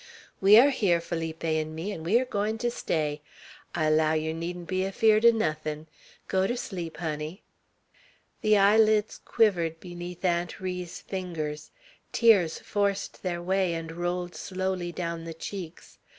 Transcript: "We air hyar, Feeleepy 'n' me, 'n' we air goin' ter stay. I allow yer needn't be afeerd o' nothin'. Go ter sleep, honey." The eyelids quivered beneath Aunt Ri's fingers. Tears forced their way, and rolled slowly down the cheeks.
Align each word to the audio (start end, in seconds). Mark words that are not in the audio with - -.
"We 0.41 0.55
air 0.55 0.71
hyar, 0.71 0.99
Feeleepy 0.99 1.59
'n' 1.61 1.75
me, 1.75 1.93
'n' 1.93 2.01
we 2.03 2.17
air 2.17 2.25
goin' 2.25 2.57
ter 2.57 2.71
stay. 2.71 3.21
I 3.75 3.83
allow 3.85 4.13
yer 4.13 4.33
needn't 4.33 4.67
be 4.67 4.79
afeerd 4.83 5.23
o' 5.27 5.29
nothin'. 5.31 5.85
Go 6.27 6.47
ter 6.47 6.55
sleep, 6.55 6.97
honey." 6.97 7.43
The 8.41 8.57
eyelids 8.57 9.19
quivered 9.23 9.79
beneath 9.79 10.25
Aunt 10.25 10.59
Ri's 10.59 11.01
fingers. 11.01 11.69
Tears 12.11 12.57
forced 12.57 13.21
their 13.21 13.43
way, 13.43 13.75
and 13.75 13.91
rolled 13.91 14.33
slowly 14.33 14.91
down 14.91 15.23
the 15.25 15.35
cheeks. 15.35 15.99